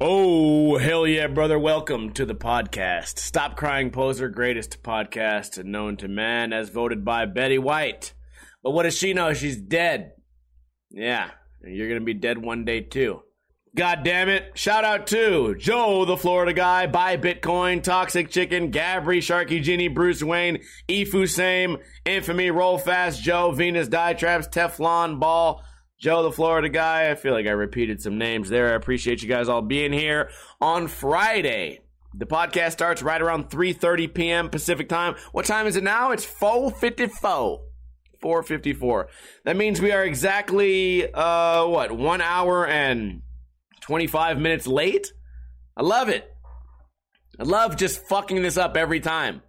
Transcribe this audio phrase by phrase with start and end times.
[0.00, 1.58] Oh, hell yeah, brother.
[1.58, 3.18] Welcome to the podcast.
[3.18, 8.14] Stop Crying Poser, greatest podcast known to man, as voted by Betty White.
[8.62, 9.34] But what does she know?
[9.34, 10.12] She's dead.
[10.90, 11.30] Yeah,
[11.68, 13.22] and you're to be dead one day too.
[13.76, 14.52] God damn it.
[14.54, 20.22] Shout out to Joe, the Florida guy, Buy Bitcoin, Toxic Chicken, Gabri, Sharky Genie, Bruce
[20.22, 21.76] Wayne, Ifu Same,
[22.06, 25.62] Infamy, Roll Fast, Joe, Venus, Die Traps, Teflon, Ball,
[26.00, 27.10] Joe, the Florida guy.
[27.10, 28.72] I feel like I repeated some names there.
[28.72, 31.80] I appreciate you guys all being here on Friday.
[32.14, 34.48] The podcast starts right around 3:30 p.m.
[34.48, 35.14] Pacific time.
[35.32, 36.10] What time is it now?
[36.12, 37.67] It's 4:54.
[38.22, 39.06] 4:54.
[39.44, 41.92] That means we are exactly uh what?
[41.92, 43.22] 1 hour and
[43.80, 45.12] 25 minutes late?
[45.76, 46.28] I love it.
[47.38, 49.42] I love just fucking this up every time.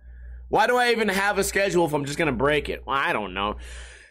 [0.50, 2.84] Why do I even have a schedule if I'm just going to break it?
[2.86, 3.56] Well, I don't know.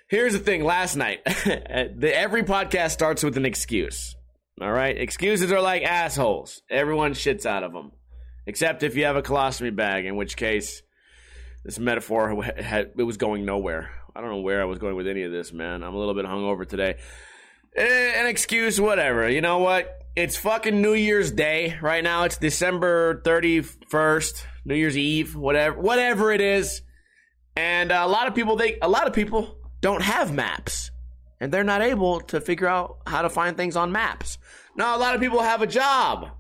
[0.09, 4.17] Here's the thing last night, the, every podcast starts with an excuse.
[4.61, 4.97] All right?
[4.97, 6.63] Excuses are like assholes.
[6.71, 7.93] Everyone shits out of them.
[8.47, 10.83] Except if you have a colostomy bag, in which case,
[11.65, 13.91] this metaphor, it was going nowhere.
[14.15, 15.83] I don't know where I was going with any of this, man.
[15.83, 16.97] I'm a little bit hungover today.
[17.77, 19.29] Eh, an excuse, whatever.
[19.29, 20.03] You know what?
[20.17, 22.25] It's fucking New Year's Day right now.
[22.25, 26.83] It's December 31st, New Year's Eve, whatever, whatever it is.
[27.55, 30.91] And a lot of people, they, a lot of people don't have maps
[31.41, 34.39] and they're not able to figure out how to find things on maps.
[34.77, 36.31] Now, a lot of people have a job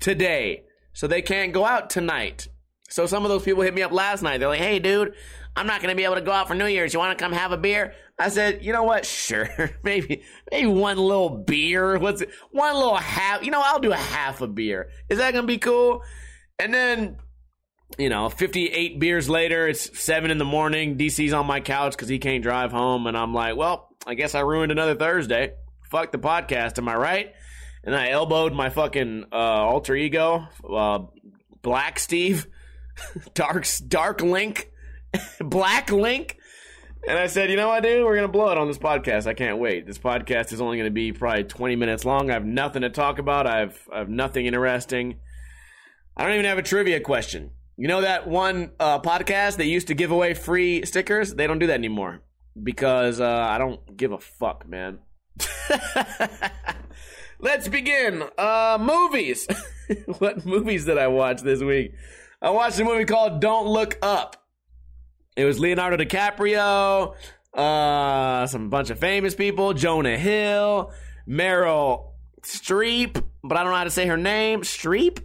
[0.00, 2.48] today, so they can't go out tonight.
[2.88, 4.38] So some of those people hit me up last night.
[4.38, 5.14] They're like, "Hey, dude,
[5.56, 6.92] I'm not going to be able to go out for New Year's.
[6.92, 9.06] You want to come have a beer?" I said, "You know what?
[9.06, 9.48] Sure,
[9.82, 11.98] maybe, maybe one little beer.
[11.98, 12.30] What's it?
[12.50, 13.44] One little half?
[13.44, 14.90] You know, I'll do a half a beer.
[15.08, 16.02] Is that going to be cool?"
[16.58, 17.16] And then
[17.98, 20.96] you know, 58 beers later, it's seven in the morning.
[20.96, 23.06] DC's on my couch because he can't drive home.
[23.06, 25.52] And I'm like, well, I guess I ruined another Thursday.
[25.90, 26.78] Fuck the podcast.
[26.78, 27.34] Am I right?
[27.84, 31.00] And I elbowed my fucking uh, alter ego, uh,
[31.62, 32.46] Black Steve,
[33.34, 34.70] Dark, Dark Link,
[35.40, 36.38] Black Link.
[37.06, 38.02] And I said, you know what, dude?
[38.02, 39.26] We're going to blow it on this podcast.
[39.26, 39.86] I can't wait.
[39.86, 42.30] This podcast is only going to be probably 20 minutes long.
[42.30, 43.46] I have nothing to talk about.
[43.46, 45.16] I have, I have nothing interesting.
[46.16, 47.50] I don't even have a trivia question.
[47.76, 51.34] You know that one uh, podcast that used to give away free stickers?
[51.34, 52.22] They don't do that anymore
[52.62, 55.00] because uh, I don't give a fuck, man.
[57.40, 58.22] Let's begin.
[58.38, 59.46] Uh, movies.
[60.18, 61.94] what movies did I watch this week?
[62.40, 64.43] I watched a movie called Don't Look Up.
[65.36, 67.14] It was Leonardo DiCaprio,
[67.54, 70.92] uh, some bunch of famous people, Jonah Hill,
[71.28, 72.12] Meryl
[72.42, 74.62] Streep, but I don't know how to say her name.
[74.62, 75.20] Streep,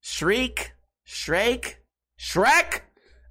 [0.00, 0.72] Shriek,
[1.04, 1.78] Shrake.
[2.18, 2.82] Shrek?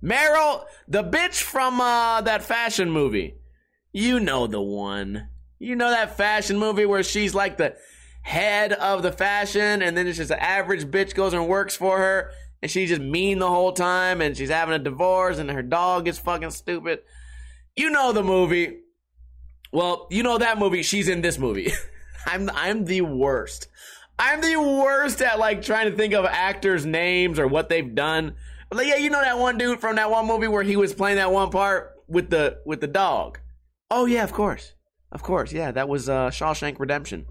[0.03, 3.35] Meryl, the bitch from uh, that fashion movie.
[3.91, 5.29] You know the one.
[5.59, 7.75] You know that fashion movie where she's like the
[8.23, 11.97] head of the fashion and then it's just an average bitch goes and works for
[11.97, 12.31] her
[12.63, 16.07] and she's just mean the whole time and she's having a divorce and her dog
[16.07, 16.99] is fucking stupid.
[17.75, 18.79] You know the movie.
[19.73, 20.81] Well, you know that movie.
[20.81, 21.73] She's in this movie.
[22.25, 23.67] I'm I'm the worst.
[24.17, 28.35] I'm the worst at like trying to think of actors' names or what they've done.
[28.71, 31.17] Like, yeah, you know that one dude from that one movie where he was playing
[31.17, 33.39] that one part with the with the dog.
[33.91, 34.73] Oh yeah, of course,
[35.11, 37.25] of course, yeah, that was uh, Shawshank Redemption.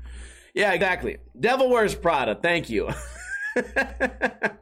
[0.55, 1.17] Yeah, exactly.
[1.41, 2.35] Devil Wears Prada.
[2.35, 2.91] Thank you,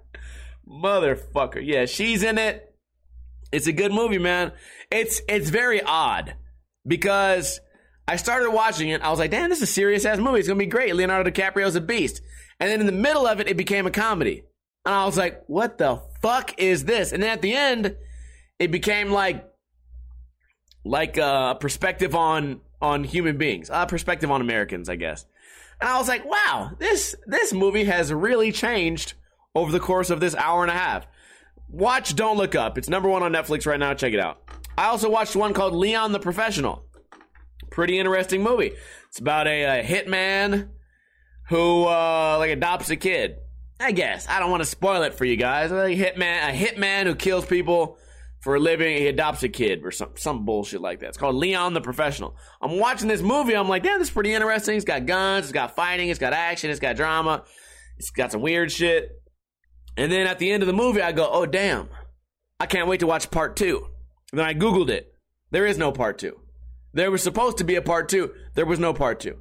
[0.70, 1.60] motherfucker.
[1.62, 2.74] Yeah, she's in it.
[3.52, 4.52] It's a good movie, man.
[4.90, 6.34] It's it's very odd
[6.86, 7.60] because
[8.06, 9.02] I started watching it.
[9.02, 10.38] I was like, damn, this is a serious ass movie.
[10.38, 10.94] It's gonna be great.
[10.94, 12.22] Leonardo DiCaprio's a beast.
[12.60, 14.44] And then in the middle of it, it became a comedy.
[14.84, 17.12] And I was like, what the fuck is this?
[17.12, 17.96] And then at the end,
[18.58, 19.46] it became like
[20.84, 25.26] like a perspective on on human beings, a perspective on Americans, I guess.
[25.80, 29.14] And I was like, wow, this this movie has really changed
[29.54, 31.06] over the course of this hour and a half.
[31.68, 32.78] Watch Don't Look Up.
[32.78, 33.94] It's number one on Netflix right now.
[33.94, 34.42] Check it out.
[34.76, 36.84] I also watched one called Leon the Professional.
[37.70, 38.72] Pretty interesting movie.
[39.08, 40.70] It's about a, a hitman
[41.48, 43.36] who uh, like adopts a kid
[43.80, 45.72] I guess I don't want to spoil it for you guys.
[45.72, 47.96] A hitman, a hitman who kills people
[48.40, 48.98] for a living.
[48.98, 51.08] He adopts a kid or some some bullshit like that.
[51.08, 52.36] It's called Leon the Professional.
[52.60, 53.56] I'm watching this movie.
[53.56, 54.76] I'm like, damn, this is pretty interesting.
[54.76, 55.46] It's got guns.
[55.46, 56.10] It's got fighting.
[56.10, 56.70] It's got action.
[56.70, 57.44] It's got drama.
[57.96, 59.19] It's got some weird shit.
[60.00, 61.90] And then at the end of the movie, I go, oh damn,
[62.58, 63.86] I can't wait to watch part two.
[64.32, 65.14] And then I googled it.
[65.50, 66.40] There is no part two.
[66.94, 68.32] There was supposed to be a part two.
[68.54, 69.36] There was no part two.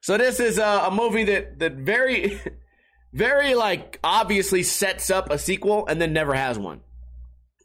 [0.00, 2.40] So this is a, a movie that that very,
[3.12, 6.82] very like obviously sets up a sequel and then never has one.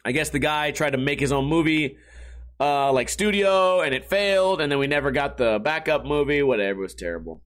[0.03, 1.97] I guess the guy tried to make his own movie,
[2.59, 6.41] uh, like studio, and it failed, and then we never got the backup movie.
[6.41, 7.43] Whatever, it was terrible.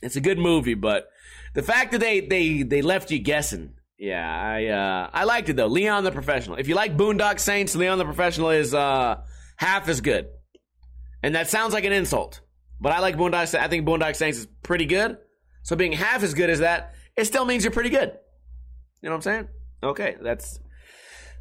[0.00, 1.10] It's a good movie, but
[1.54, 3.74] the fact that they they they left you guessing.
[3.98, 5.68] Yeah, I uh, I liked it though.
[5.68, 6.56] Leon the Professional.
[6.56, 9.22] If you like Boondock Saints, Leon the Professional is uh,
[9.56, 10.26] half as good.
[11.22, 12.42] And that sounds like an insult,
[12.80, 13.48] but I like Boondock.
[13.48, 13.64] Saints.
[13.64, 15.16] I think Boondock Saints is pretty good.
[15.62, 18.12] So being half as good as that, it still means you're pretty good.
[19.00, 19.48] You know what I'm saying?
[19.82, 20.58] Okay, that's.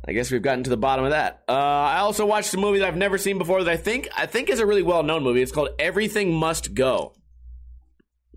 [0.05, 1.43] I guess we've gotten to the bottom of that.
[1.47, 4.25] Uh, I also watched a movie that I've never seen before that I think I
[4.25, 5.41] think is a really well known movie.
[5.41, 7.13] It's called Everything Must Go.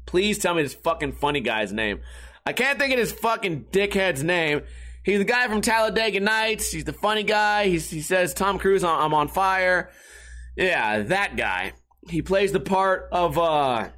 [0.06, 2.00] Please tell me this fucking funny guy's name.
[2.46, 4.62] I can't think of his fucking dickhead's name.
[5.02, 6.70] He's the guy from Talladega Nights.
[6.70, 7.66] He's the funny guy.
[7.66, 9.90] He's, he says, Tom Cruise, I'm on fire.
[10.56, 11.74] Yeah, that guy.
[12.08, 13.88] He plays the part of, uh,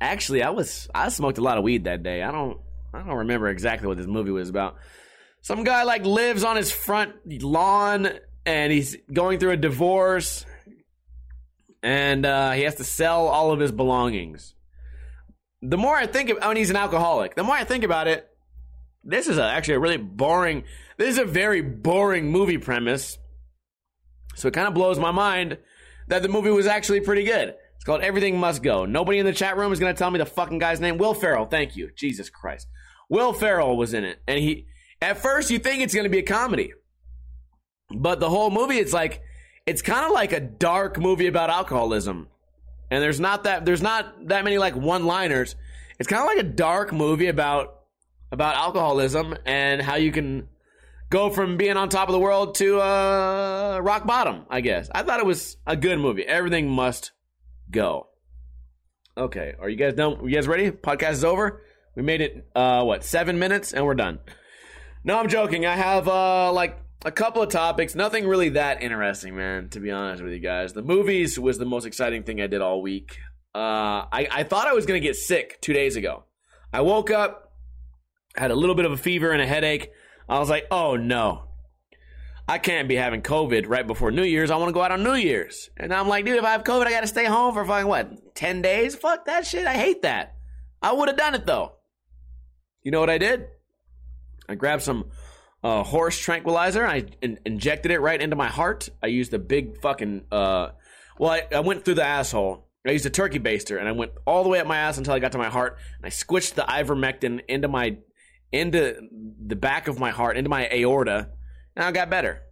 [0.00, 2.22] actually, I was, I smoked a lot of weed that day.
[2.22, 2.58] I don't,
[2.92, 4.76] I don't remember exactly what this movie was about.
[5.42, 8.08] Some guy, like, lives on his front lawn
[8.44, 10.44] and he's going through a divorce
[11.84, 14.54] and, uh, he has to sell all of his belongings
[15.62, 17.34] the more I think of, oh, I mean, he's an alcoholic.
[17.34, 18.28] The more I think about it,
[19.04, 20.64] this is a, actually a really boring.
[20.96, 23.18] This is a very boring movie premise.
[24.34, 25.58] So it kind of blows my mind
[26.08, 27.54] that the movie was actually pretty good.
[27.76, 28.84] It's called Everything Must Go.
[28.84, 30.98] Nobody in the chat room is going to tell me the fucking guy's name.
[30.98, 31.46] Will Ferrell.
[31.46, 31.90] Thank you.
[31.96, 32.68] Jesus Christ.
[33.08, 34.66] Will Ferrell was in it, and he.
[35.00, 36.72] At first, you think it's going to be a comedy,
[37.94, 39.22] but the whole movie, it's like
[39.64, 42.28] it's kind of like a dark movie about alcoholism
[42.90, 45.56] and there's not that there's not that many like one liners.
[45.98, 47.80] It's kind of like a dark movie about
[48.30, 50.48] about alcoholism and how you can
[51.10, 54.44] go from being on top of the world to uh, rock bottom.
[54.50, 56.24] I guess I thought it was a good movie.
[56.24, 57.12] Everything must
[57.70, 58.08] go.
[59.16, 60.24] Okay, are you guys done?
[60.24, 60.70] You guys ready?
[60.70, 61.62] Podcast is over.
[61.96, 64.20] We made it uh, what seven minutes and we're done.
[65.02, 65.66] No, I'm joking.
[65.66, 67.94] I have uh, like a couple of topics.
[67.94, 69.68] Nothing really that interesting, man.
[69.70, 72.60] To be honest with you guys, the movies was the most exciting thing I did
[72.60, 73.18] all week.
[73.54, 76.24] Uh, I I thought I was gonna get sick two days ago.
[76.72, 77.52] I woke up,
[78.36, 79.90] had a little bit of a fever and a headache.
[80.28, 81.44] I was like, oh no.
[82.50, 84.50] I can't be having COVID right before New Year's.
[84.50, 85.68] I want to go out on New Year's.
[85.76, 87.86] And I'm like, dude, if I have COVID, I got to stay home for fucking
[87.86, 88.96] what, 10 days?
[88.96, 89.66] Fuck that shit.
[89.66, 90.34] I hate that.
[90.80, 91.74] I would have done it though.
[92.82, 93.48] You know what I did?
[94.48, 95.10] I grabbed some
[95.62, 96.86] uh, horse tranquilizer.
[96.86, 98.88] I in- injected it right into my heart.
[99.02, 100.24] I used a big fucking.
[100.30, 100.70] Uh,
[101.18, 102.66] well, I, I went through the asshole.
[102.86, 105.12] I used a turkey baster, and I went all the way up my ass until
[105.12, 105.78] I got to my heart.
[105.96, 107.98] And I squished the ivermectin into my
[108.50, 108.96] into
[109.46, 111.28] the back of my heart, into my aorta,
[111.76, 112.42] and I got better.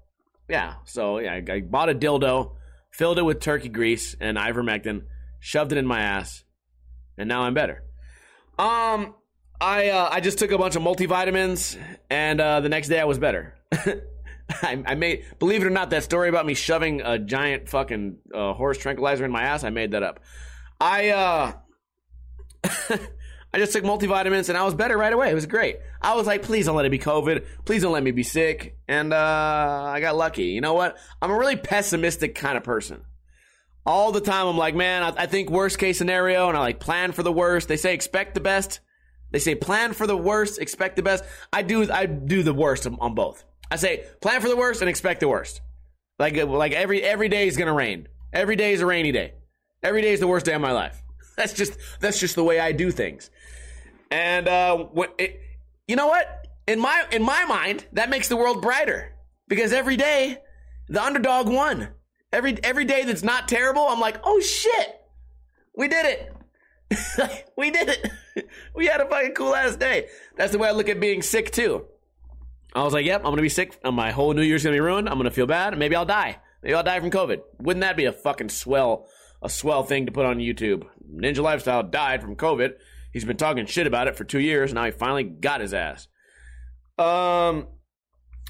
[0.48, 0.74] Yeah.
[0.84, 2.56] So yeah, I, I bought a dildo,
[2.90, 5.04] filled it with turkey grease and ivermectin,
[5.40, 6.44] shoved it in my ass,
[7.16, 7.82] and now I'm better.
[8.58, 9.14] Um,
[9.60, 11.78] I uh, I just took a bunch of multivitamins,
[12.10, 13.54] and uh, the next day I was better.
[14.62, 18.18] I, I, made, believe it or not, that story about me shoving a giant fucking
[18.32, 19.64] uh, horse tranquilizer in my ass.
[19.64, 20.20] I made that up.
[20.80, 21.52] I uh,
[23.52, 25.30] I just took multivitamins and I was better right away.
[25.30, 25.78] It was great.
[26.02, 27.44] I was like, please don't let it be COVID.
[27.64, 28.76] Please don't let me be sick.
[28.86, 30.44] And uh, I got lucky.
[30.44, 30.98] You know what?
[31.22, 33.02] I'm a really pessimistic kind of person.
[33.86, 36.80] All the time, I'm like, man, I, I think worst case scenario, and I like
[36.80, 37.68] plan for the worst.
[37.68, 38.80] They say expect the best
[39.30, 41.24] they say plan for the worst, expect the best.
[41.52, 43.44] I do I do the worst on both.
[43.70, 45.60] I say plan for the worst and expect the worst.
[46.18, 48.08] Like like every every day is gonna rain.
[48.32, 49.34] Every day is a rainy day.
[49.82, 51.02] Every day is the worst day of my life.
[51.36, 53.30] That's just that's just the way I do things.
[54.10, 55.40] And uh, what it,
[55.86, 56.46] you know what?
[56.66, 59.14] In my in my mind, that makes the world brighter
[59.46, 60.38] because every day
[60.88, 61.88] the underdog won.
[62.32, 65.00] Every every day that's not terrible, I'm like, oh shit,
[65.76, 66.35] we did it.
[67.56, 68.48] we did it.
[68.74, 70.08] we had a fucking cool ass day.
[70.36, 71.86] That's the way I look at being sick too.
[72.74, 73.78] I was like, yep, I'm gonna be sick.
[73.84, 75.08] My whole New Year's gonna be ruined.
[75.08, 75.76] I'm gonna feel bad.
[75.78, 76.38] Maybe I'll die.
[76.62, 77.40] Maybe I'll die from COVID.
[77.58, 79.08] Wouldn't that be a fucking swell,
[79.42, 80.86] a swell thing to put on YouTube?
[81.10, 82.74] Ninja Lifestyle died from COVID.
[83.12, 84.74] He's been talking shit about it for two years.
[84.74, 86.08] Now he finally got his ass.
[86.98, 87.68] Um,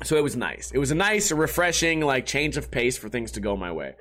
[0.03, 0.73] so it was nice.
[0.73, 3.95] It was a nice, refreshing, like change of pace for things to go my way.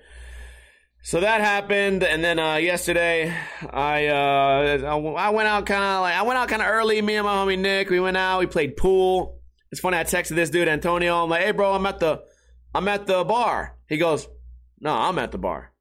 [1.05, 3.31] So that happened, and then uh, yesterday
[3.69, 6.99] I uh, I went out kind of like I went out kind of early.
[6.99, 8.39] Me and my homie Nick, we went out.
[8.39, 9.39] We played pool.
[9.71, 9.97] It's funny.
[9.97, 11.23] I texted this dude Antonio.
[11.23, 12.23] I'm like, "Hey, bro, I'm at the
[12.73, 14.27] I'm at the bar." He goes,
[14.79, 15.71] "No, I'm at the bar."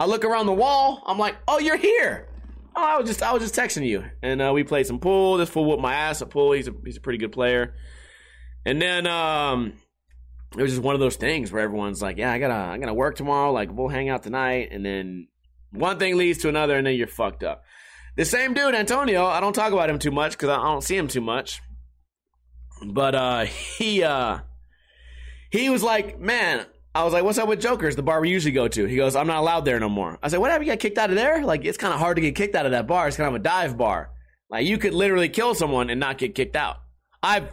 [0.00, 1.02] I look around the wall.
[1.06, 2.26] I'm like, "Oh, you're here."
[2.74, 5.36] Oh, I was just I was just texting you, and uh, we played some pool.
[5.36, 6.52] This fool whooped my ass at pool.
[6.52, 7.74] He's a he's a pretty good player.
[8.64, 9.74] And then um,
[10.56, 12.94] it was just one of those things where everyone's like, "Yeah, I gotta, I gotta
[12.94, 13.52] work tomorrow.
[13.52, 15.28] Like, we'll hang out tonight." And then
[15.72, 17.62] One thing leads to another, and then you're fucked up.
[18.16, 20.96] The same dude, Antonio, I don't talk about him too much because I don't see
[20.96, 21.60] him too much.
[22.86, 23.44] But uh,
[23.78, 24.38] he uh,
[25.50, 28.52] he was like, man, I was like, what's up with Jokers, the bar we usually
[28.52, 28.86] go to?
[28.86, 30.18] He goes, I'm not allowed there no more.
[30.22, 30.66] I said, what happened?
[30.66, 31.44] You got kicked out of there?
[31.44, 33.06] Like, it's kind of hard to get kicked out of that bar.
[33.08, 34.10] It's kind of a dive bar.
[34.48, 36.76] Like, you could literally kill someone and not get kicked out.
[37.22, 37.50] I've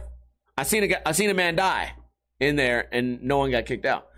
[0.56, 1.92] I seen a I seen a man die
[2.40, 4.08] in there and no one got kicked out.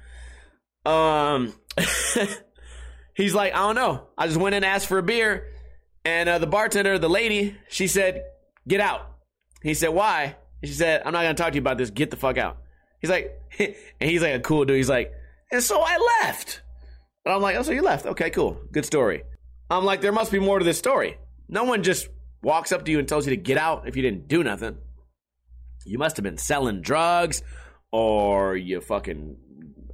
[0.84, 1.52] Um,
[3.14, 4.06] he's like, I don't know.
[4.16, 5.48] I just went in and asked for a beer,
[6.04, 8.22] and uh, the bartender, the lady, she said,
[8.68, 9.10] "Get out."
[9.62, 11.90] He said, "Why?" She said, "I'm not gonna talk to you about this.
[11.90, 12.58] Get the fuck out."
[13.00, 14.76] He's like, and he's like a cool dude.
[14.76, 15.12] He's like,
[15.50, 16.62] and so I left.
[17.24, 18.06] And I'm like, oh, so you left?
[18.06, 19.22] Okay, cool, good story.
[19.68, 21.18] I'm like, there must be more to this story.
[21.48, 22.08] No one just
[22.42, 24.78] walks up to you and tells you to get out if you didn't do nothing.
[25.84, 27.42] You must have been selling drugs,
[27.96, 29.36] or you fucking,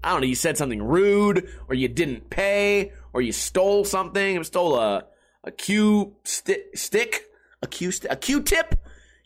[0.02, 4.34] I don't know, you said something rude, or you didn't pay, or you stole something,
[4.34, 5.04] you stole a,
[5.44, 7.26] a Q sti- stick,
[7.62, 8.74] a Q, st- a Q tip.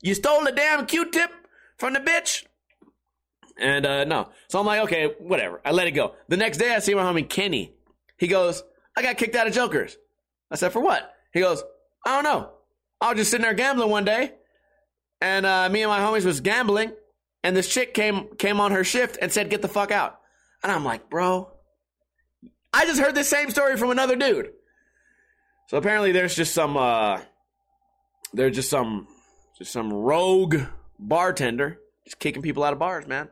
[0.03, 1.31] You stole a damn Q tip
[1.79, 2.45] from the bitch.
[3.59, 4.29] And uh, no.
[4.49, 5.63] So I'm like, okay, whatever.
[5.65, 6.15] I let it go.
[6.29, 7.73] The next day I see my homie Kenny.
[8.19, 8.63] He goes,
[8.95, 9.97] I got kicked out of Jokers.
[10.51, 11.15] I said, for what?
[11.33, 11.63] He goes,
[12.05, 12.51] I don't know.
[13.01, 14.33] I was just sitting there gambling one day,
[15.23, 16.93] and uh, me and my homies was gambling,
[17.47, 20.19] and this chick came came on her shift and said, "Get the fuck out."
[20.65, 21.49] And I'm like, bro,
[22.73, 24.51] I just heard the same story from another dude.
[25.69, 27.21] So apparently, there's just some uh,
[28.33, 29.07] there's just some
[29.57, 30.57] just some rogue
[30.99, 33.29] bartender just kicking people out of bars, man.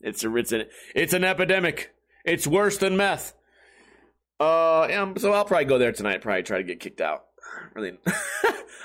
[0.00, 1.92] It's a it's an it's an epidemic.
[2.24, 3.34] It's worse than meth.
[4.38, 6.20] Uh, yeah, so I'll probably go there tonight.
[6.20, 7.24] Probably try to get kicked out.
[7.74, 7.98] Really,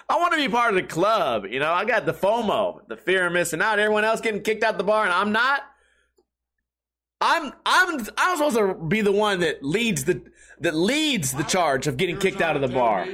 [0.09, 1.45] I want to be part of the club.
[1.45, 3.79] You know, I got the FOMO, the fear of missing out.
[3.79, 5.61] Everyone else getting kicked out the bar, and I'm not.
[7.19, 10.21] I'm I'm I'm supposed to be the one that leads the
[10.59, 13.07] that leads the charge of getting kicked out of the bar.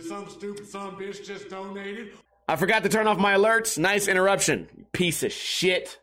[0.00, 2.12] Some stupid a bitch just donated.
[2.48, 3.78] I forgot to turn off my alerts.
[3.78, 4.86] Nice interruption.
[4.92, 5.98] Piece of shit.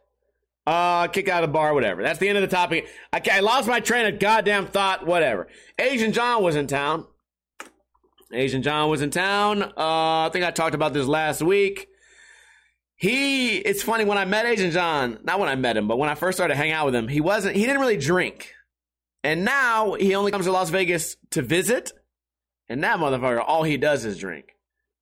[0.66, 2.04] Uh, kick out of the bar, whatever.
[2.04, 2.88] That's the end of the topic.
[3.14, 5.48] I, I lost my train of goddamn thought, whatever.
[5.80, 7.06] Asian John was in town.
[8.32, 9.64] Asian John was in town.
[9.64, 11.88] Uh, I think I talked about this last week.
[12.96, 16.10] He, it's funny, when I met Asian John, not when I met him, but when
[16.10, 18.54] I first started hanging out with him, he wasn't, he didn't really drink.
[19.24, 21.92] And now he only comes to Las Vegas to visit.
[22.68, 24.56] And that motherfucker, all he does is drink.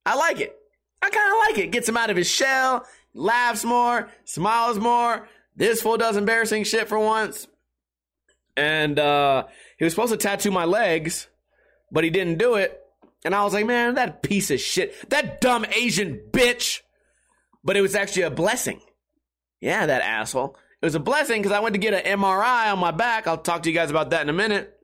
[0.05, 0.55] I like it.
[1.01, 1.71] I kind of like it.
[1.71, 5.27] Gets him out of his shell, laughs more, smiles more.
[5.55, 7.47] This fool does embarrassing shit for once.
[8.57, 9.45] And uh,
[9.77, 11.27] he was supposed to tattoo my legs,
[11.91, 12.84] but he didn't do it.
[13.25, 16.81] And I was like, man, that piece of shit, that dumb Asian bitch.
[17.63, 18.79] But it was actually a blessing.
[19.59, 20.55] Yeah, that asshole.
[20.81, 23.25] It was a blessing because I went to get an MRI on my back.
[23.25, 24.77] I'll talk to you guys about that in a minute.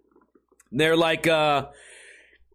[0.71, 1.67] They're like, uh,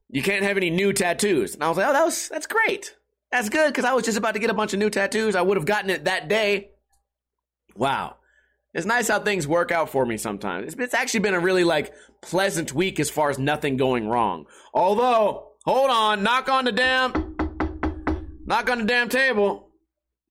[0.09, 1.55] you can't have any new tattoos.
[1.55, 2.97] And I was like, oh, that was, that's great.
[3.31, 5.37] That's good because I was just about to get a bunch of new tattoos.
[5.37, 6.71] I would have gotten it that day.
[7.76, 8.16] Wow.
[8.75, 10.66] It's nice how things work out for me sometimes.
[10.66, 14.47] It's, it's actually been a really like pleasant week as far as nothing going wrong.
[14.75, 17.13] Although, hold on, knock on the damn,
[18.47, 19.69] knock on the damn table.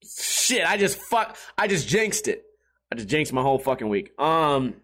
[0.03, 2.43] Shit, I just fuck, I just jinxed it.
[2.91, 4.19] I just jinxed my whole fucking week.
[4.19, 4.75] Um,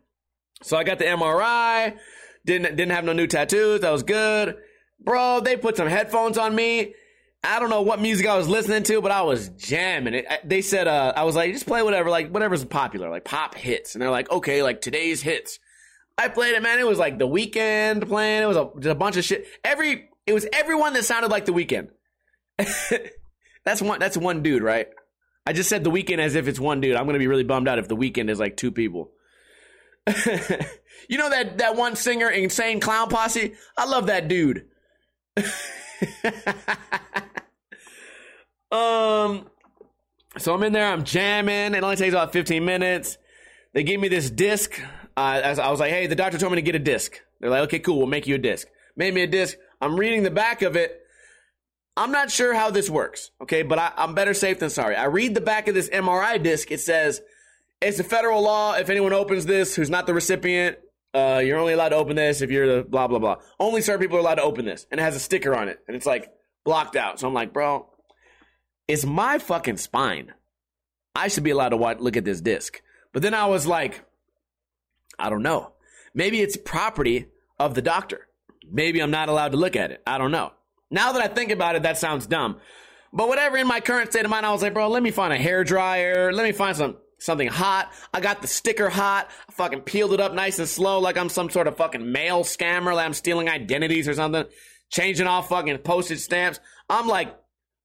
[0.63, 1.97] so I got the MRI.
[2.45, 3.81] Didn't didn't have no new tattoos.
[3.81, 4.57] That was good,
[4.99, 5.41] bro.
[5.41, 6.95] They put some headphones on me.
[7.43, 10.27] I don't know what music I was listening to, but I was jamming it.
[10.43, 13.95] They said, uh, I was like, just play whatever, like whatever's popular, like pop hits.
[13.95, 15.57] And they're like, okay, like today's hits.
[16.19, 16.77] I played it, man.
[16.77, 18.43] It was like the Weeknd playing.
[18.43, 19.47] It was a, just a bunch of shit.
[19.63, 21.89] Every, it was everyone that sounded like the Weeknd.
[23.65, 24.87] that's one, that's one dude, right?
[25.45, 26.95] I just said the Weeknd as if it's one dude.
[26.95, 29.11] I'm to be really bummed out if the Weeknd is like two people.
[30.07, 33.53] you know that, that one singer, Insane Clown Posse?
[33.77, 34.65] I love that dude.
[38.71, 39.49] um,
[40.37, 41.73] so I'm in there, I'm jamming.
[41.73, 43.17] It only takes about 15 minutes.
[43.73, 44.79] They give me this disc.
[45.17, 47.19] Uh, I was like, hey, the doctor told me to get a disc.
[47.39, 48.67] They're like, okay, cool, we'll make you a disc.
[48.95, 49.57] Made me a disc.
[49.81, 50.97] I'm reading the back of it.
[51.97, 54.95] I'm not sure how this works, okay, but I, I'm better safe than sorry.
[54.95, 56.71] I read the back of this MRI disc.
[56.71, 57.21] It says,
[57.81, 58.75] it's a federal law.
[58.75, 60.77] If anyone opens this who's not the recipient,
[61.13, 63.37] uh, you're only allowed to open this if you're the blah, blah, blah.
[63.59, 64.85] Only certain people are allowed to open this.
[64.91, 65.79] And it has a sticker on it.
[65.87, 66.31] And it's like
[66.63, 67.19] blocked out.
[67.19, 67.89] So I'm like, bro,
[68.87, 70.33] it's my fucking spine.
[71.15, 72.81] I should be allowed to watch, look at this disc.
[73.11, 74.05] But then I was like,
[75.19, 75.73] I don't know.
[76.13, 77.27] Maybe it's property
[77.59, 78.27] of the doctor.
[78.71, 80.01] Maybe I'm not allowed to look at it.
[80.07, 80.53] I don't know.
[80.89, 82.57] Now that I think about it, that sounds dumb.
[83.13, 85.33] But whatever, in my current state of mind, I was like, bro, let me find
[85.33, 86.31] a hair dryer.
[86.31, 87.91] Let me find some something hot.
[88.13, 89.29] I got the sticker hot.
[89.47, 92.43] I fucking peeled it up nice and slow like I'm some sort of fucking mail
[92.43, 94.45] scammer, like I'm stealing identities or something.
[94.89, 96.59] Changing off fucking postage stamps.
[96.89, 97.37] I'm like,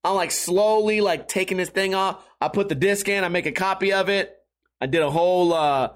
[0.03, 2.25] I'm like slowly like taking this thing off.
[2.41, 4.33] I put the disc in, I make a copy of it.
[4.81, 5.91] I did a whole, uh,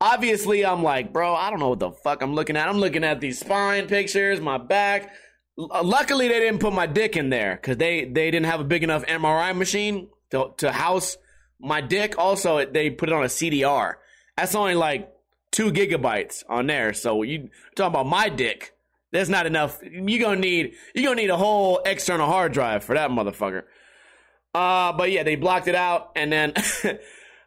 [0.00, 2.68] obviously I'm like, bro, I don't know what the fuck I'm looking at.
[2.68, 5.12] I'm looking at these spine pictures, my back.
[5.58, 8.64] L- luckily they didn't put my dick in there because they, they didn't have a
[8.64, 11.16] big enough MRI machine to, to house
[11.60, 12.18] my dick.
[12.18, 13.94] Also, they put it on a CDR.
[14.36, 15.12] That's only like
[15.50, 16.94] two gigabytes on there.
[16.94, 18.74] So you talking about my dick.
[19.12, 19.80] That's not enough.
[19.82, 23.64] You're gonna need you're gonna need a whole external hard drive for that motherfucker.
[24.54, 26.54] Uh, but yeah, they blocked it out, and then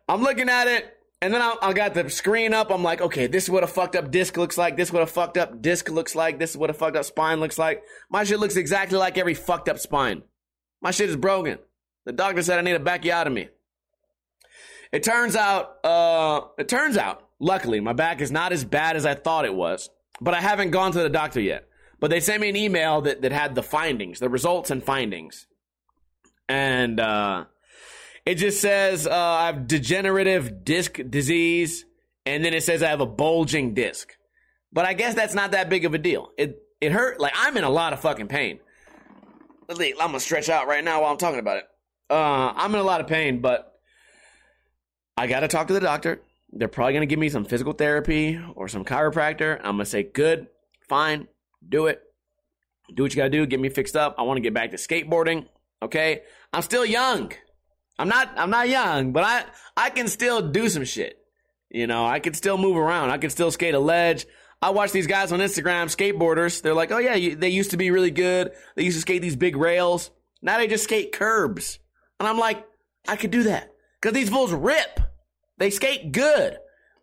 [0.07, 2.69] I'm looking at it, and then I, I, got the screen up.
[2.69, 4.75] I'm like, okay, this is what a fucked up disc looks like.
[4.75, 6.37] This is what a fucked up disc looks like.
[6.37, 7.81] This is what a fucked up spine looks like.
[8.09, 10.23] My shit looks exactly like every fucked up spine.
[10.81, 11.59] My shit is broken.
[12.05, 13.47] The doctor said I need a backiotomy.
[14.91, 19.05] It turns out, uh, it turns out, luckily, my back is not as bad as
[19.05, 19.89] I thought it was,
[20.19, 21.69] but I haven't gone to the doctor yet.
[22.01, 25.47] But they sent me an email that, that had the findings, the results and findings.
[26.49, 27.45] And, uh,
[28.25, 31.85] it just says, uh, I have degenerative disc disease,
[32.25, 34.15] and then it says I have a bulging disc.
[34.71, 36.31] But I guess that's not that big of a deal.
[36.37, 38.59] It, it hurt, like, I'm in a lot of fucking pain.
[39.69, 41.63] I'm gonna stretch out right now while I'm talking about it.
[42.09, 43.79] Uh, I'm in a lot of pain, but
[45.17, 46.21] I got to talk to the doctor.
[46.51, 49.59] They're probably to give me some physical therapy or some chiropractor.
[49.63, 50.47] I'm to say, good,
[50.87, 51.27] fine,
[51.67, 52.01] do it.
[52.93, 53.45] Do what you got to do.
[53.45, 54.15] Get me fixed up.
[54.17, 55.47] I want to get back to skateboarding.
[55.81, 56.21] Okay.
[56.51, 57.31] I'm still young.
[58.03, 59.45] I'm not, I'm not young, but I,
[59.77, 61.17] I can still do some shit.
[61.69, 63.11] You know, I can still move around.
[63.11, 64.25] I can still skate a ledge.
[64.61, 66.61] I watch these guys on Instagram, skateboarders.
[66.61, 68.51] They're like, oh yeah, they used to be really good.
[68.75, 70.11] They used to skate these big rails.
[70.41, 71.79] Now they just skate curbs.
[72.19, 72.65] And I'm like,
[73.07, 73.71] I could do that.
[74.01, 74.99] Cause these fools rip.
[75.59, 76.57] They skate good.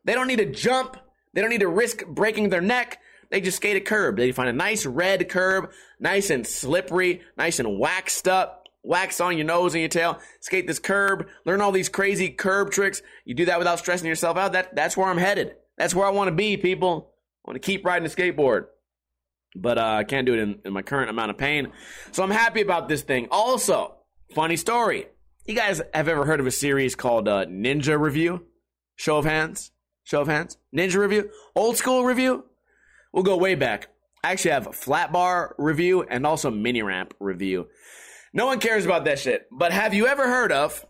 [0.04, 0.98] They don't need to jump.
[1.32, 2.98] They don't need to risk breaking their neck.
[3.30, 4.18] They just skate a curb.
[4.18, 9.36] They find a nice red curb, nice and slippery, nice and waxed up, wax on
[9.36, 10.18] your nose and your tail.
[10.40, 13.02] Skate this curb, learn all these crazy curb tricks.
[13.24, 14.52] You do that without stressing yourself out.
[14.52, 15.56] That, that's where I'm headed.
[15.76, 17.12] That's where I want to be, people.
[17.44, 18.66] I want to keep riding a skateboard.
[19.56, 21.72] But uh, I can't do it in, in my current amount of pain.
[22.12, 23.28] So I'm happy about this thing.
[23.30, 23.96] Also,
[24.34, 25.06] funny story.
[25.46, 28.44] You guys have ever heard of a series called uh, Ninja Review?
[28.94, 29.72] Show of hands.
[30.04, 30.58] Show of hands.
[30.76, 31.30] Ninja Review.
[31.56, 32.44] Old school review.
[33.12, 33.88] We'll go way back.
[34.22, 37.68] I actually have flat bar review and also mini ramp review.
[38.32, 39.46] No one cares about that shit.
[39.50, 40.84] But have you ever heard of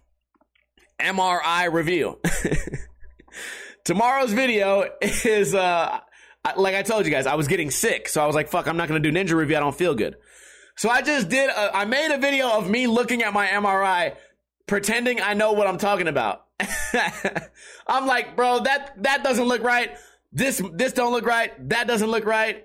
[1.00, 2.20] MRI review?
[3.84, 6.00] Tomorrow's video is uh
[6.56, 8.76] like I told you guys, I was getting sick, so I was like, "Fuck, I'm
[8.76, 9.56] not gonna do ninja review.
[9.56, 10.16] I don't feel good."
[10.76, 11.50] So I just did.
[11.50, 14.16] A, I made a video of me looking at my MRI,
[14.66, 16.46] pretending I know what I'm talking about.
[17.86, 19.96] I'm like, bro, that that doesn't look right.
[20.32, 21.52] This this don't look right.
[21.68, 22.64] That doesn't look right.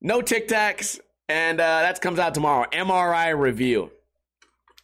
[0.00, 2.66] No Tic Tacs, and uh, that comes out tomorrow.
[2.70, 3.90] MRI review.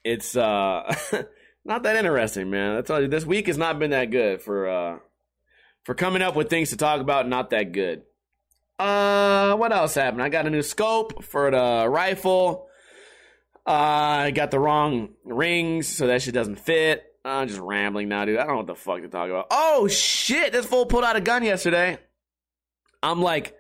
[0.05, 0.95] It's uh
[1.65, 2.77] not that interesting, man.
[2.77, 4.99] I tell you, this week has not been that good for uh
[5.85, 7.29] for coming up with things to talk about.
[7.29, 8.03] Not that good.
[8.79, 10.23] Uh, what else happened?
[10.23, 12.67] I got a new scope for the rifle.
[13.67, 17.05] Uh, I got the wrong rings, so that shit doesn't fit.
[17.25, 18.39] I'm just rambling now, dude.
[18.39, 19.49] I don't know what the fuck to talk about.
[19.51, 20.53] Oh shit!
[20.53, 21.99] This fool pulled out a gun yesterday.
[23.03, 23.55] I'm like,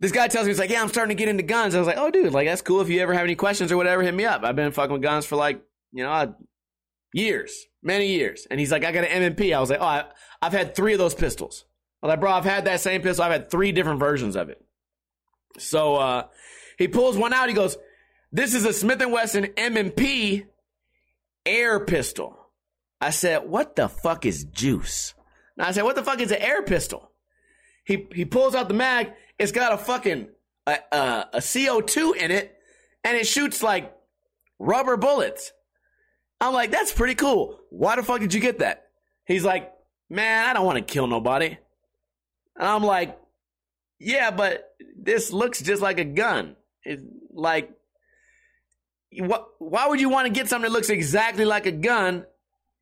[0.00, 1.74] this guy tells me he's like, yeah, I'm starting to get into guns.
[1.74, 2.80] I was like, oh, dude, like that's cool.
[2.80, 4.44] If you ever have any questions or whatever, hit me up.
[4.44, 6.34] I've been fucking with guns for like, you know,
[7.12, 8.46] years, many years.
[8.50, 9.54] And he's like, I got an M&P.
[9.54, 10.04] I was like, oh, I,
[10.42, 11.64] I've had three of those pistols.
[12.02, 13.24] I'm like, bro, I've had that same pistol.
[13.24, 14.62] I've had three different versions of it.
[15.58, 16.24] So uh,
[16.78, 17.48] he pulls one out.
[17.48, 17.76] He goes,
[18.32, 20.44] "This is a Smith and Wesson M&P
[21.46, 22.36] air pistol."
[23.00, 25.14] I said, "What the fuck is juice?"
[25.56, 27.10] Now I said, "What the fuck is an air pistol?"
[27.84, 29.12] He he pulls out the mag.
[29.38, 30.28] It's got a fucking
[30.66, 32.56] a, a, a CO2 in it,
[33.02, 33.94] and it shoots like
[34.58, 35.52] rubber bullets.
[36.40, 37.58] I'm like, that's pretty cool.
[37.70, 38.88] Why the fuck did you get that?
[39.26, 39.72] He's like,
[40.10, 41.56] man, I don't want to kill nobody.
[42.56, 43.18] And I'm like,
[43.98, 46.56] yeah, but this looks just like a gun.
[46.84, 47.70] It's like?
[49.58, 52.26] Why would you want to get something that looks exactly like a gun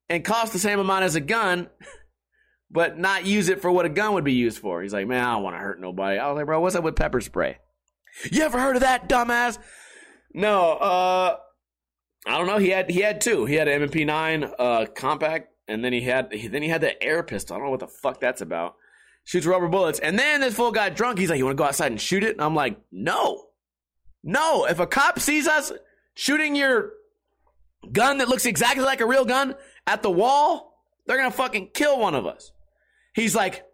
[0.08, 1.68] and cost the same amount as a gun,
[2.72, 4.82] but not use it for what a gun would be used for?
[4.82, 6.18] He's like, man, I don't want to hurt nobody.
[6.18, 7.58] I was like, bro, what's up with pepper spray?
[8.30, 9.58] You ever heard of that, dumbass?
[10.34, 11.36] No, uh,
[12.26, 12.58] I don't know.
[12.58, 13.44] He had he had two.
[13.46, 17.00] He had an MP nine uh compact, and then he had then he had the
[17.02, 17.54] air pistol.
[17.54, 18.76] I don't know what the fuck that's about
[19.24, 19.98] shoots rubber bullets.
[19.98, 21.18] And then this fool got drunk.
[21.18, 22.32] He's like, You want to go outside and shoot it?
[22.32, 23.46] And I'm like, No.
[24.22, 24.66] No.
[24.66, 25.72] If a cop sees us
[26.14, 26.92] shooting your
[27.90, 29.54] gun that looks exactly like a real gun
[29.86, 32.51] at the wall, They're gonna fucking kill one of us.
[33.14, 33.64] He's like,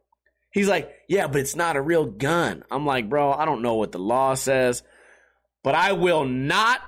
[0.52, 2.64] he's like, yeah, but it's not a real gun.
[2.70, 4.82] I'm like, bro, I don't know what the law says,
[5.62, 6.80] but I will not.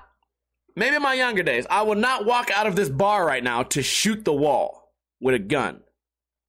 [0.76, 3.64] Maybe in my younger days, I will not walk out of this bar right now
[3.64, 5.80] to shoot the wall with a gun.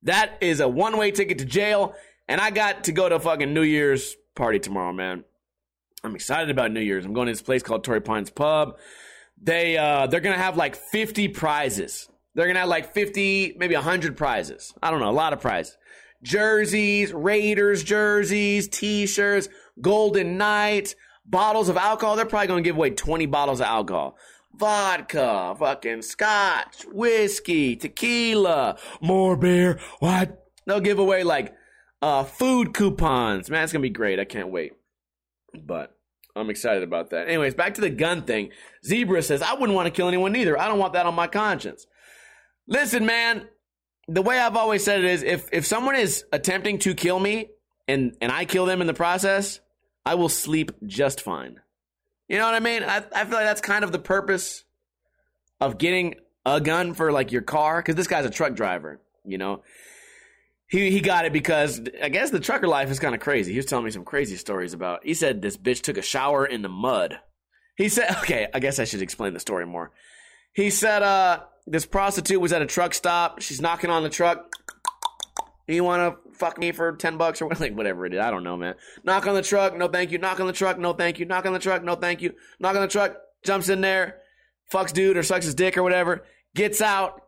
[0.04, 1.96] That is a one way ticket to jail,
[2.28, 5.24] and I got to go to a fucking New Year's party tomorrow, man.
[6.04, 7.06] I'm excited about New Year's.
[7.06, 8.78] I'm going to this place called Torrey Pines Pub.
[9.42, 12.08] They uh, they're gonna have like 50 prizes.
[12.36, 14.74] They're gonna have like 50, maybe 100 prizes.
[14.82, 15.78] I don't know, a lot of prizes.
[16.24, 22.16] Jerseys, Raiders jerseys, T-shirts, Golden Knights, bottles of alcohol.
[22.16, 24.18] They're probably gonna give away 20 bottles of alcohol.
[24.54, 29.80] Vodka, fucking scotch, whiskey, tequila, more beer.
[30.00, 30.50] What?
[30.66, 31.54] They'll give away like
[32.02, 33.50] uh, food coupons.
[33.50, 34.20] Man, it's gonna be great.
[34.20, 34.74] I can't wait.
[35.54, 35.96] But
[36.36, 37.28] I'm excited about that.
[37.28, 38.50] Anyways, back to the gun thing.
[38.86, 40.60] Zebra says, I wouldn't want to kill anyone either.
[40.60, 41.86] I don't want that on my conscience.
[42.68, 43.48] Listen, man,
[44.14, 47.50] the way I've always said it is if, if someone is attempting to kill me
[47.88, 49.60] and, and I kill them in the process,
[50.06, 51.60] I will sleep just fine.
[52.28, 52.84] You know what I mean?
[52.84, 54.64] I, I feel like that's kind of the purpose
[55.60, 59.38] of getting a gun for like your car because this guy's a truck driver, you
[59.38, 59.62] know?
[60.72, 63.52] he he got it because I guess the trucker life is kind of crazy.
[63.52, 65.06] He was telling me some crazy stories about.
[65.06, 67.20] He said this bitch took a shower in the mud.
[67.76, 69.92] He said, okay, I guess I should explain the story more.
[70.54, 71.42] He said, uh,
[71.72, 73.42] this prostitute was at a truck stop.
[73.42, 74.54] She's knocking on the truck.
[75.68, 78.20] You want to fuck me for ten bucks or like whatever it is?
[78.20, 78.76] I don't know, man.
[79.04, 80.18] Knock on the truck, no thank you.
[80.18, 81.26] Knock on the truck, no thank you.
[81.26, 82.34] Knock on the truck, no thank you.
[82.60, 84.18] Knock on the truck, jumps in there,
[84.72, 86.24] fucks dude or sucks his dick or whatever.
[86.56, 87.22] Gets out.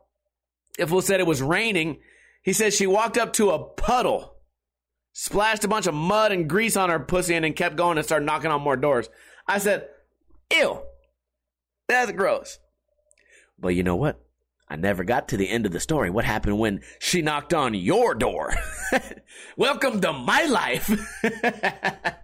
[0.78, 1.98] If we said it was raining
[2.44, 4.34] he says she walked up to a puddle,
[5.14, 8.04] splashed a bunch of mud and grease on her pussy, and then kept going and
[8.04, 9.08] started knocking on more doors.
[9.48, 9.88] I said,
[10.52, 10.82] Ew,
[11.88, 12.58] that's gross.
[13.58, 14.20] But you know what?
[14.74, 16.10] I never got to the end of the story.
[16.10, 18.54] What happened when she knocked on your door?
[19.56, 20.90] Welcome to my life.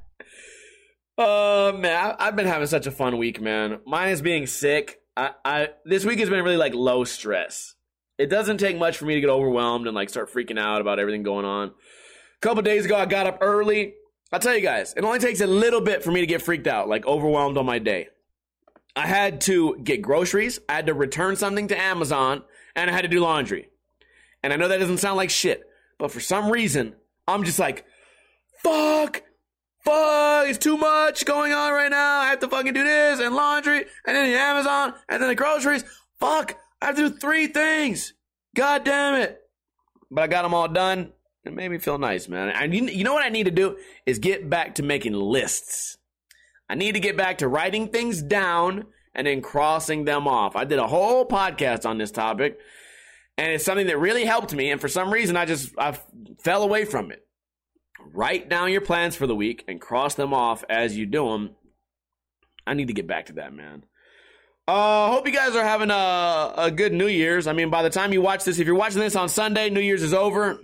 [1.17, 3.79] oh man, I, have been having such a fun week, man.
[3.87, 4.99] Mine is being sick.
[5.17, 7.77] I, I this week has been really like low stress
[8.19, 10.99] it doesn't take much for me to get overwhelmed and like start freaking out about
[10.99, 11.69] everything going on.
[11.69, 13.95] A couple days ago, I got up early.
[14.31, 16.67] I'll tell you guys, it only takes a little bit for me to get freaked
[16.67, 18.09] out, like overwhelmed on my day.
[18.96, 22.42] I had to get groceries, I had to return something to Amazon,
[22.74, 23.68] and I had to do laundry.
[24.42, 25.62] And I know that doesn't sound like shit,
[25.98, 26.94] but for some reason,
[27.29, 27.85] I'm just like,
[28.62, 29.22] fuck,
[29.85, 32.20] fuck, it's too much going on right now.
[32.20, 35.35] I have to fucking do this and laundry, and then the Amazon, and then the
[35.35, 35.85] groceries.
[36.18, 38.14] Fuck, I have to do three things.
[38.55, 39.40] God damn it.
[40.11, 41.12] But I got them all done.
[41.44, 42.70] It made me feel nice, man.
[42.70, 45.96] Need, you know what I need to do is get back to making lists.
[46.71, 50.55] I need to get back to writing things down and then crossing them off.
[50.55, 52.61] I did a whole podcast on this topic,
[53.37, 54.71] and it's something that really helped me.
[54.71, 55.99] And for some reason, I just I
[56.39, 57.27] fell away from it.
[58.13, 61.57] Write down your plans for the week and cross them off as you do them.
[62.69, 63.83] I need to get back to that, man.
[64.69, 67.49] Uh, hope you guys are having a, a good New Year's.
[67.49, 69.81] I mean, by the time you watch this, if you're watching this on Sunday, New
[69.81, 70.61] Year's is over.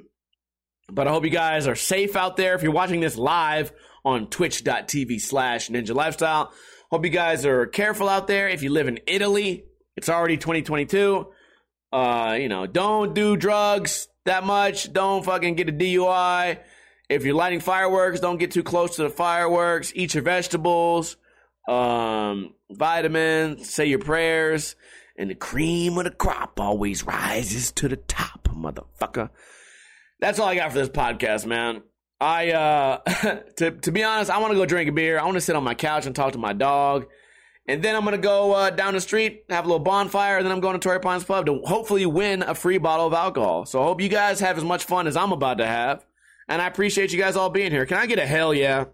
[0.88, 2.54] But I hope you guys are safe out there.
[2.54, 3.72] If you're watching this live
[4.06, 6.50] on twitch.tv slash ninja lifestyle,
[6.90, 8.48] hope you guys are careful out there.
[8.48, 9.64] If you live in Italy,
[9.96, 11.26] it's already 2022.
[11.92, 14.90] Uh, you know, don't do drugs that much.
[14.90, 16.60] Don't fucking get a DUI.
[17.10, 19.92] If you're lighting fireworks, don't get too close to the fireworks.
[19.94, 21.16] Eat your vegetables
[21.66, 24.76] um, vitamins, say your prayers,
[25.16, 29.30] and the cream of the crop always rises to the top, motherfucker.
[30.20, 31.82] That's all I got for this podcast, man.
[32.20, 32.98] I uh
[33.56, 35.18] to to be honest, I want to go drink a beer.
[35.18, 37.06] I want to sit on my couch and talk to my dog.
[37.68, 40.52] And then I'm gonna go uh, down the street, have a little bonfire, and then
[40.52, 43.66] I'm going to Torrey Pines Pub to hopefully win a free bottle of alcohol.
[43.66, 46.04] So I hope you guys have as much fun as I'm about to have.
[46.48, 47.84] And I appreciate you guys all being here.
[47.84, 48.84] Can I get a hell yeah?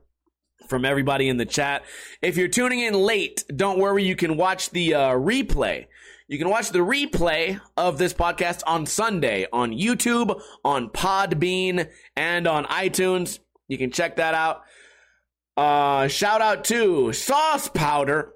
[0.68, 1.84] from everybody in the chat.
[2.22, 5.86] If you're tuning in late, don't worry, you can watch the uh, replay.
[6.32, 12.46] You can watch the replay of this podcast on Sunday on YouTube, on Podbean, and
[12.46, 13.38] on iTunes.
[13.68, 14.62] You can check that out.
[15.58, 18.32] Uh, shout out to Sauce Powder,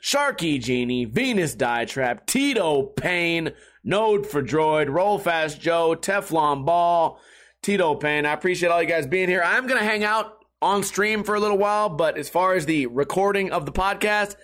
[0.00, 3.50] Sharky Genie, Venus Die Trap, Tito Payne,
[3.82, 7.18] Node for Droid, Roll Fast Joe, Teflon Ball,
[7.62, 8.26] Tito Payne.
[8.26, 9.42] I appreciate all you guys being here.
[9.44, 12.66] I'm going to hang out on stream for a little while, but as far as
[12.66, 14.36] the recording of the podcast,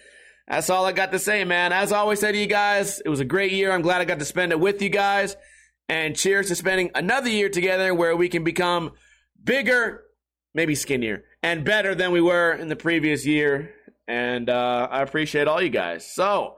[0.48, 1.72] that's all I got to say, man.
[1.72, 3.72] As I always say to you guys, it was a great year.
[3.72, 5.36] I'm glad I got to spend it with you guys.
[5.88, 8.92] And cheers to spending another year together where we can become
[9.42, 10.02] bigger,
[10.54, 13.72] maybe skinnier, and better than we were in the previous year.
[14.08, 16.06] And uh, I appreciate all you guys.
[16.08, 16.56] So,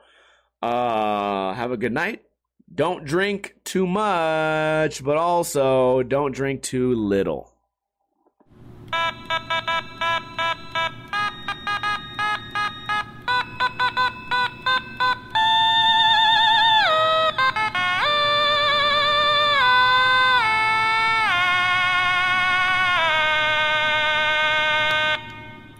[0.63, 2.23] uh, have a good night.
[2.75, 7.53] don't drink too much, but also don't drink too little.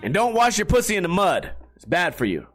[0.09, 1.51] And don't wash your pussy in the mud.
[1.77, 2.47] It's bad for you.